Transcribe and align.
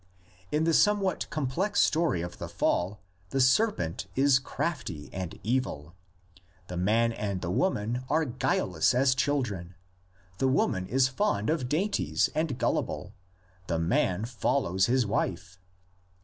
In 0.51 0.63
the 0.63 0.73
somewhat 0.73 1.29
complex 1.29 1.79
story 1.79 2.23
of 2.23 2.39
the 2.39 2.49
Fall 2.49 2.99
the 3.29 3.39
serpent 3.39 4.07
is 4.15 4.39
crafty 4.39 5.11
and 5.13 5.39
evil, 5.43 5.93
the 6.69 6.75
man 6.75 7.11
and 7.13 7.41
the 7.41 7.51
woman 7.51 8.03
are 8.09 8.25
guileless 8.25 8.95
as 8.95 9.13
children, 9.13 9.75
the 10.39 10.47
woman 10.47 10.87
is 10.87 11.07
fond 11.07 11.51
of 11.51 11.69
dainties 11.69 12.31
and 12.33 12.57
gullible, 12.57 13.13
the 13.67 13.77
man 13.77 14.25
follows 14.25 14.87
his 14.87 15.05
wife. 15.05 15.59